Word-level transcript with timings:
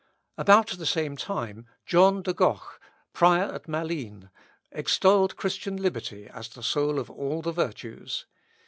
About 0.35 0.69
the 0.69 0.85
same 0.87 1.15
time, 1.15 1.67
John 1.85 2.23
de 2.23 2.33
Goch, 2.33 2.81
prior 3.13 3.53
at 3.53 3.67
Malines, 3.67 4.29
extolled 4.71 5.35
Christian 5.37 5.77
liberty 5.77 6.25
as 6.27 6.49
the 6.49 6.63
soul 6.63 6.97
of 6.97 7.11
all 7.11 7.43
the 7.43 7.51
virtues. 7.51 8.25